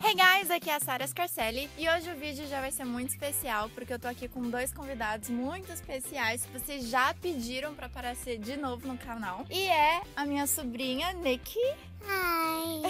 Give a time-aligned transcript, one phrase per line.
[0.00, 3.10] Hey guys, aqui é a Sara Scarcelli e hoje o vídeo já vai ser muito
[3.10, 7.86] especial porque eu tô aqui com dois convidados muito especiais que vocês já pediram para
[7.86, 9.44] aparecer de novo no canal.
[9.50, 11.58] E é a minha sobrinha Nikki
[12.04, 12.82] Hi.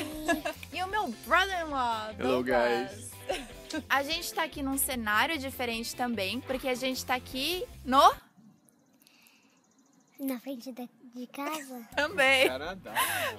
[0.76, 2.10] e o meu brother-in-law.
[2.18, 2.90] Hello, Douglas.
[2.92, 3.82] guys.
[3.88, 8.12] A gente tá aqui num cenário diferente também, porque a gente tá aqui no
[10.18, 10.82] Na frente da,
[11.14, 11.80] de casa?
[11.94, 12.94] também Canadá.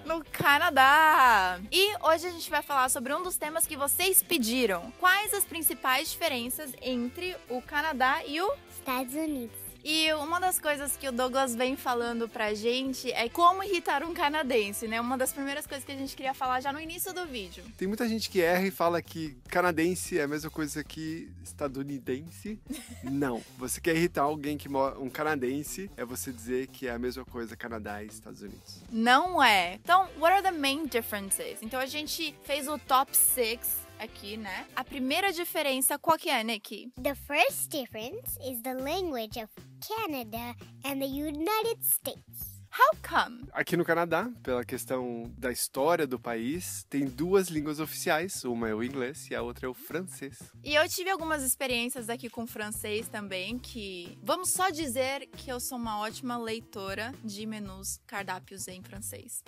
[0.06, 1.60] no Canadá.
[1.72, 4.92] E hoje a gente vai falar sobre um dos temas que vocês pediram.
[5.00, 9.69] Quais as principais diferenças entre o Canadá e o Estados Unidos.
[9.84, 14.14] E uma das coisas que o Douglas vem falando pra gente é como irritar um
[14.14, 15.00] canadense, né?
[15.00, 17.64] Uma das primeiras coisas que a gente queria falar já no início do vídeo.
[17.78, 22.60] Tem muita gente que erra e fala que canadense é a mesma coisa que estadunidense.
[23.04, 23.42] Não.
[23.58, 25.00] Você quer irritar alguém que mora.
[25.00, 28.82] Um canadense é você dizer que é a mesma coisa Canadá e Estados Unidos.
[28.92, 29.76] Não é.
[29.76, 31.60] Então, what are the main differences?
[31.62, 34.66] Então a gente fez o top 6 aqui, né?
[34.76, 36.92] A primeira diferença, qual que é, Nikki?
[37.02, 39.50] The first difference is the language of
[39.80, 42.60] Canada and the United States.
[42.72, 43.48] How come?
[43.52, 48.44] Aqui no Canadá, pela questão da história do país, tem duas línguas oficiais.
[48.44, 50.38] Uma é o inglês e a outra é o francês.
[50.64, 55.60] E eu tive algumas experiências aqui com francês também, que vamos só dizer que eu
[55.60, 59.44] sou uma ótima leitora de menus cardápios em francês.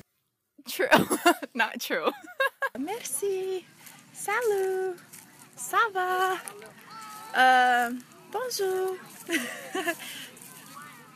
[0.66, 0.90] True.
[1.54, 2.12] Not true.
[2.80, 3.66] Merci.
[4.14, 5.00] Salut.
[5.56, 6.42] Ça va?
[7.32, 8.98] Uh, bonjour.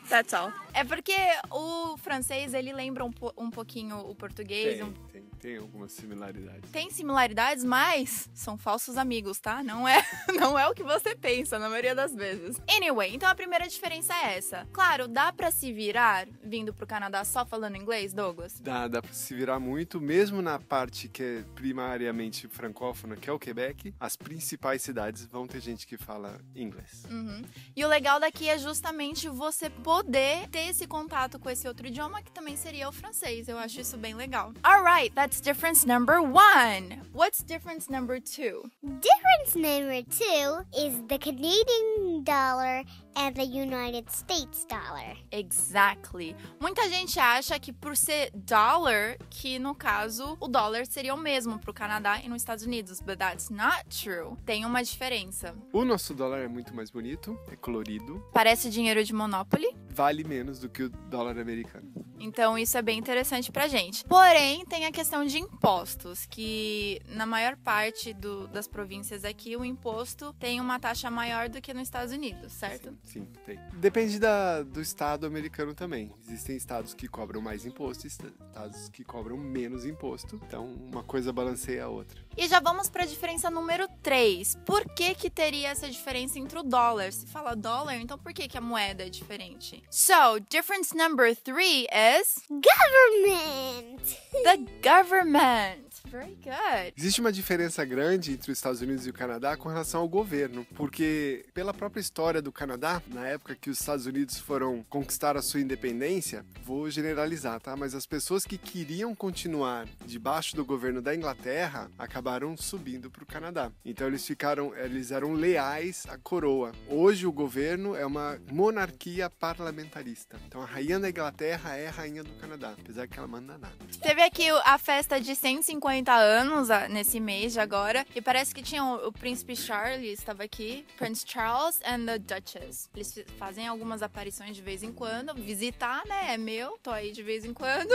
[0.09, 0.51] That's all.
[0.73, 1.15] É porque
[1.51, 6.69] o francês, ele lembra um, po- um pouquinho o português, um Tem, tem, algumas similaridades.
[6.71, 9.63] tem similaridades, mas são falsos amigos, tá?
[9.63, 10.03] Não é,
[10.37, 12.61] não é o que você pensa na maioria das vezes.
[12.69, 14.67] Anyway, então a primeira diferença é essa.
[14.73, 18.59] Claro, dá pra se virar vindo pro Canadá só falando inglês, Douglas?
[18.59, 23.33] Dá, dá pra se virar muito, mesmo na parte que é primariamente francófona, que é
[23.33, 27.05] o Quebec, as principais cidades vão ter gente que fala inglês.
[27.09, 27.41] Uhum.
[27.73, 32.21] E o legal daqui é justamente você poder ter esse contato com esse outro idioma,
[32.21, 33.47] que também seria o francês.
[33.47, 34.53] Eu acho isso bem legal.
[34.61, 37.01] Alright, that's difference number one.
[37.13, 38.71] What's difference number two?
[38.81, 42.83] Difference number two is the Canadian dollar
[43.15, 45.15] and the United States dollar.
[45.31, 46.35] Exactly.
[46.59, 51.57] Muita gente acha que por ser dollar, que no caso o dólar seria o mesmo
[51.59, 54.35] pro Canadá e nos Estados Unidos, but that's not true.
[54.45, 55.55] Tem uma diferença.
[55.71, 60.59] O nosso dólar é muito mais bonito, é colorido, Parece dinheiro de Monopoly, vale menos
[60.59, 61.91] do que o dólar americano.
[62.19, 64.03] então isso é bem interessante pra gente.
[64.05, 69.63] Porém, tem a questão de impostos, que na maior parte do- das províncias aqui o
[69.65, 72.89] imposto tem uma taxa maior do que nos Estados Unidos, certo?
[72.89, 73.59] Sim, sim, tem.
[73.75, 76.11] Depende da, do estado americano também.
[76.27, 80.39] Existem estados que cobram mais imposto e estados que cobram menos imposto.
[80.45, 82.19] Então, uma coisa balanceia a outra.
[82.37, 84.55] E já vamos para a diferença número 3.
[84.65, 87.11] Por que que teria essa diferença entre o dólar?
[87.11, 89.83] Se fala dólar, então por que que a moeda é diferente?
[89.89, 91.87] So, difference number 3
[92.21, 94.25] is Government!
[94.43, 95.84] the government.
[96.15, 96.93] Very good.
[96.95, 100.65] Existe uma diferença grande entre os Estados Unidos e o Canadá com relação ao governo,
[100.75, 105.41] porque pela própria história do Canadá, na época que os Estados Unidos foram conquistar a
[105.41, 107.75] sua independência, vou generalizar, tá?
[107.75, 113.27] Mas as pessoas que queriam continuar debaixo do governo da Inglaterra acabaram subindo para o
[113.27, 113.69] Canadá.
[113.83, 116.71] Então eles ficaram, eles eram leais à coroa.
[116.87, 120.39] Hoje o governo é uma monarquia parlamentarista.
[120.47, 123.75] Então a rainha da Inglaterra é a rainha do Canadá, apesar que ela manda nada.
[124.01, 128.05] Teve aqui a festa de 150 anos ah, nesse mês de agora.
[128.15, 130.85] E parece que tinha o, o príncipe Charles, estava aqui.
[130.97, 132.89] Prince Charles and the Duchess.
[132.93, 135.33] Eles fazem algumas aparições de vez em quando.
[135.33, 136.33] Visitar, né?
[136.33, 136.77] É meu.
[136.81, 137.91] Tô aí de vez em quando.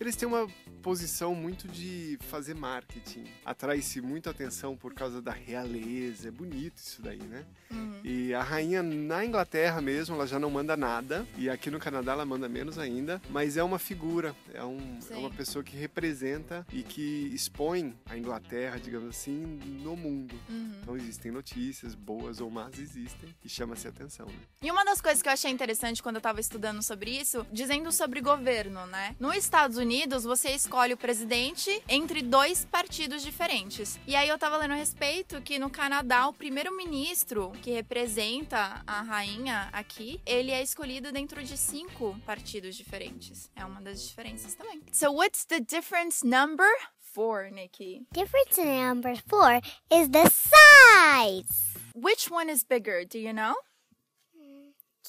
[0.00, 0.48] Eles têm uma
[0.78, 3.24] posição muito de fazer marketing.
[3.44, 6.28] Atrai-se muita atenção por causa da realeza.
[6.28, 7.44] É bonito isso daí, né?
[7.70, 8.00] Uhum.
[8.04, 11.26] E a rainha na Inglaterra mesmo, ela já não manda nada.
[11.36, 13.20] E aqui no Canadá ela manda menos ainda.
[13.30, 18.16] Mas é uma figura, é, um- é uma pessoa que representa e que expõe a
[18.16, 20.34] Inglaterra, digamos assim, no mundo.
[20.48, 20.78] Uhum.
[20.82, 24.34] Então existem notícias, boas ou más existem, e chama-se atenção, né?
[24.62, 27.90] E uma das coisas que eu achei interessante quando eu tava estudando sobre isso, dizendo
[27.92, 29.14] sobre governo, né?
[29.18, 33.98] Nos Estados Unidos, você escolhe o presidente entre dois partidos diferentes.
[34.06, 39.00] E aí eu tava lendo a respeito que no Canadá, o primeiro-ministro que representa a
[39.00, 43.50] rainha aqui, ele é escolhido dentro de cinco partidos diferentes.
[43.56, 44.82] É uma das diferenças também.
[44.92, 46.68] So what's the difference number
[46.98, 48.06] four, Nikki?
[48.12, 51.78] Difference number four is the size.
[51.94, 53.06] Which one is bigger?
[53.06, 53.54] Do you know?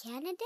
[0.01, 0.45] Canada?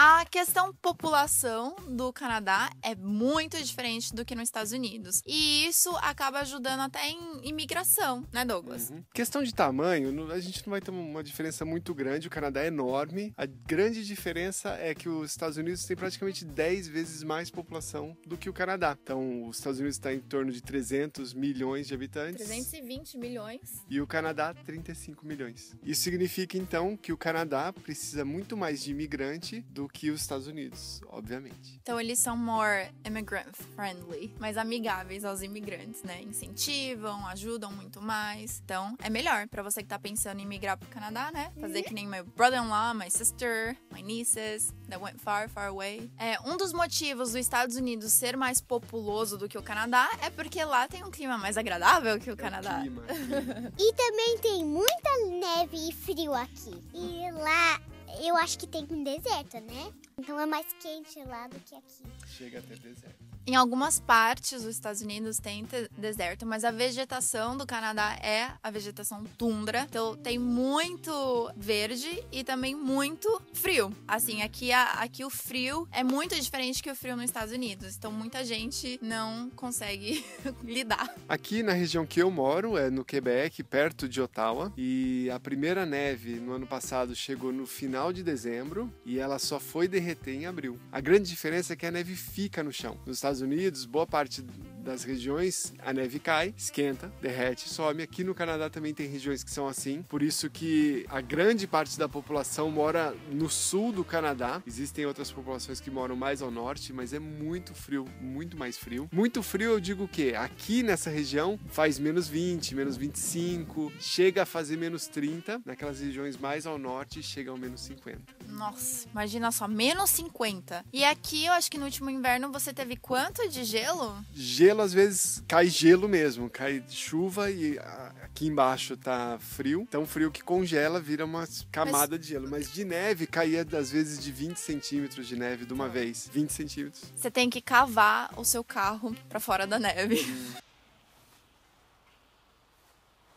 [0.00, 5.20] A questão população do Canadá é muito diferente do que nos Estados Unidos.
[5.26, 8.90] E isso acaba ajudando até em imigração, né, Douglas?
[8.90, 9.02] Uhum.
[9.12, 12.28] Questão de tamanho, a gente não vai ter uma diferença muito grande.
[12.28, 13.34] O Canadá é enorme.
[13.36, 18.38] A grande diferença é que os Estados Unidos têm praticamente 10 vezes mais população do
[18.38, 18.96] que o Canadá.
[19.02, 22.46] Então, os Estados Unidos está em torno de 300 milhões de habitantes.
[22.46, 23.84] 320 milhões.
[23.90, 25.76] E o Canadá, 35 milhões.
[25.82, 30.46] Isso significa, então, que o Canadá precisa muito mais de imigrante do que os Estados
[30.46, 31.78] Unidos, obviamente.
[31.82, 36.22] Então eles são more immigrant friendly, mais amigáveis aos imigrantes, né?
[36.22, 38.60] Incentivam, ajudam muito mais.
[38.64, 41.52] Então é melhor pra você que tá pensando em migrar pro Canadá, né?
[41.60, 46.10] Fazer que nem my brother-in-law, my sister, my nieces that went far, far away.
[46.18, 50.30] É, um dos motivos dos Estados Unidos ser mais populoso do que o Canadá é
[50.30, 52.80] porque lá tem um clima mais agradável que o Canadá.
[52.80, 53.72] Clima, clima.
[53.78, 56.82] E também tem muita neve e frio aqui.
[56.94, 57.80] E lá
[58.20, 59.92] eu acho que tem um deserto, né?
[60.18, 62.02] Então é mais quente lá do que aqui.
[62.26, 63.27] Chega até deserto.
[63.48, 68.50] Em algumas partes dos Estados Unidos tem te- deserto, mas a vegetação do Canadá é
[68.62, 69.86] a vegetação tundra.
[69.88, 73.90] Então tem muito verde e também muito frio.
[74.06, 77.96] Assim, aqui, a- aqui o frio é muito diferente que o frio nos Estados Unidos.
[77.96, 80.22] Então muita gente não consegue
[80.62, 81.08] lidar.
[81.26, 85.86] Aqui na região que eu moro, é no Quebec, perto de Ottawa, e a primeira
[85.86, 90.44] neve no ano passado chegou no final de dezembro e ela só foi derreter em
[90.44, 90.78] abril.
[90.92, 92.98] A grande diferença é que a neve fica no chão.
[93.06, 94.44] Nos Estados Unidos, boa parte
[94.88, 98.02] das regiões a neve cai, esquenta, derrete, some.
[98.02, 101.98] Aqui no Canadá também tem regiões que são assim, por isso que a grande parte
[101.98, 104.62] da população mora no sul do Canadá.
[104.66, 109.08] Existem outras populações que moram mais ao norte, mas é muito frio, muito mais frio.
[109.12, 110.34] Muito frio, eu digo o quê?
[110.36, 115.60] Aqui nessa região faz menos 20, menos 25, chega a fazer menos 30.
[115.66, 118.20] Naquelas regiões mais ao norte, chega ao menos 50.
[118.48, 120.84] Nossa, imagina só, menos 50.
[120.92, 124.16] E aqui eu acho que no último inverno você teve quanto de gelo?
[124.32, 127.78] Gelo, às vezes, cai gelo mesmo, cai chuva e
[128.22, 129.86] aqui embaixo tá frio.
[129.90, 132.48] Tão frio que congela, vira uma camada de gelo.
[132.48, 136.28] Mas de neve, caía às vezes de 20 centímetros de neve de uma vez.
[136.32, 137.02] 20 centímetros.
[137.16, 140.24] Você tem que cavar o seu carro pra fora da neve.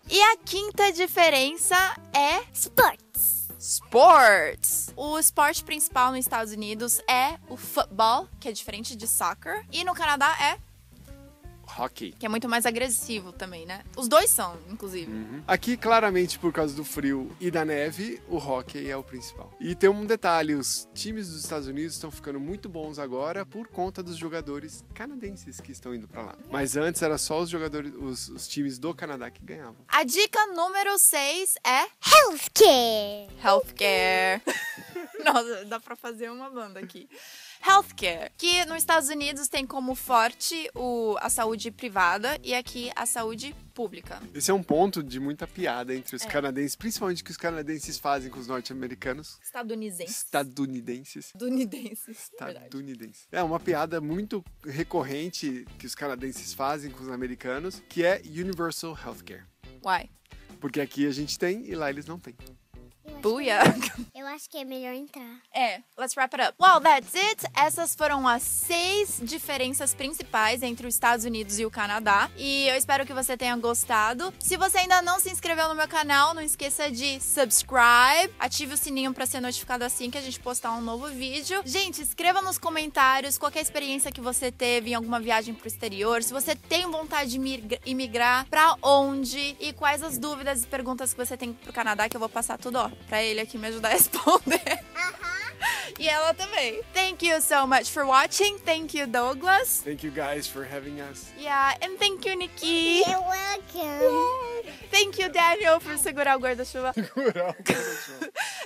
[0.09, 1.75] E a quinta diferença
[2.13, 3.47] é Sports.
[3.59, 4.93] sports.
[4.95, 9.83] O esporte principal nos Estados Unidos é o futebol, que é diferente de soccer, e
[9.83, 10.57] no Canadá é
[11.77, 12.11] Hockey.
[12.13, 13.83] que é muito mais agressivo também, né?
[13.95, 15.11] Os dois são, inclusive.
[15.47, 19.51] Aqui, claramente, por causa do frio e da neve, o hockey é o principal.
[19.59, 23.67] E tem um detalhe: os times dos Estados Unidos estão ficando muito bons agora por
[23.67, 26.35] conta dos jogadores canadenses que estão indo pra lá.
[26.49, 29.77] Mas antes era só os jogadores, os, os times do Canadá que ganhavam.
[29.87, 33.29] A dica número 6 é Healthcare.
[33.43, 34.41] healthcare.
[35.23, 37.07] Nossa, dá pra fazer uma banda aqui.
[37.65, 43.05] Healthcare, que nos Estados Unidos tem como forte o, a saúde privada e aqui a
[43.05, 44.21] saúde pública.
[44.33, 48.29] Esse é um ponto de muita piada entre os canadenses, principalmente que os canadenses fazem
[48.29, 49.39] com os norte-americanos.
[49.43, 50.17] Estadunidenses.
[50.17, 51.25] Estadunidenses.
[51.27, 52.31] Estadunidenses.
[52.39, 52.65] verdade.
[52.65, 53.27] Estadunidenses.
[53.31, 58.97] É uma piada muito recorrente que os canadenses fazem com os americanos, que é Universal
[58.97, 59.43] Healthcare.
[59.83, 60.09] Why?
[60.59, 62.35] Porque aqui a gente tem e lá eles não têm.
[63.23, 63.63] Eu acho, Booyah.
[64.15, 65.37] eu acho que é melhor entrar.
[65.53, 66.55] É, let's wrap it up.
[66.61, 67.45] Well, that's it.
[67.55, 72.29] Essas foram as seis diferenças principais entre os Estados Unidos e o Canadá.
[72.37, 74.33] E eu espero que você tenha gostado.
[74.39, 78.77] Se você ainda não se inscreveu no meu canal, não esqueça de subscribe, ative o
[78.77, 81.61] sininho para ser notificado assim que a gente postar um novo vídeo.
[81.65, 86.23] Gente, escreva nos comentários qualquer experiência que você teve em alguma viagem pro exterior.
[86.23, 91.13] Se você tem vontade de migra- imigrar, pra onde e quais as dúvidas e perguntas
[91.13, 93.67] que você tem pro Canadá, que eu vou passar tudo, ó, pra ele aqui me
[93.67, 94.61] ajudar a responder.
[95.99, 96.81] E ela também.
[96.93, 98.57] Thank you so much for watching.
[98.59, 99.81] Thank you, Douglas.
[99.83, 101.25] Thank you guys for having us.
[101.37, 103.03] Yeah, and thank you, Nikki.
[103.05, 104.71] You're welcome.
[104.89, 106.93] Thank you, Daniel, por segurar o guarda-chuva.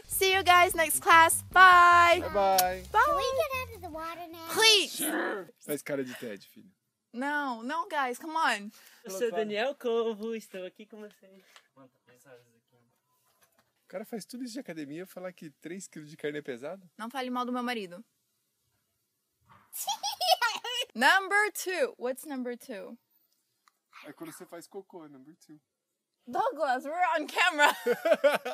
[0.07, 1.43] See you guys next class.
[1.51, 2.21] Bye.
[2.21, 2.83] bye bye.
[2.91, 4.47] Can we get out of the water now?
[4.51, 5.01] Please.
[5.65, 6.69] Faz cara de Ted, filho.
[7.11, 8.71] No, no, guys, come on.
[9.03, 11.43] Eu sou Daniel Corvo, estou aqui com vocês.
[12.13, 12.74] Isso aqui.
[13.85, 16.89] O cara faz tudo isso de academia, falar que 3 kg de carne é pesado?
[16.97, 18.03] Não fale mal do meu marido.
[20.95, 21.93] number two.
[21.99, 22.97] What's number two?
[24.05, 25.59] É quando você faz cocô, number 2.
[26.27, 27.71] Douglas, we're on camera.